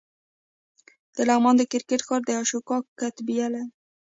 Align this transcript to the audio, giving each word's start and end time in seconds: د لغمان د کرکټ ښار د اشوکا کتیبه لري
د 1.15 1.17
لغمان 1.29 1.55
د 1.57 1.61
کرکټ 1.71 1.99
ښار 2.07 2.21
د 2.25 2.29
اشوکا 2.41 2.77
کتیبه 2.99 3.47
لري 3.53 3.67